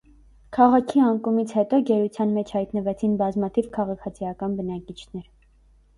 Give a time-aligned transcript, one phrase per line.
[0.55, 5.29] Քաղաքի անկումից հետո գերության մեջ հայտնվեցին բազմաթիվ քաղաքացիական բնակիչներ։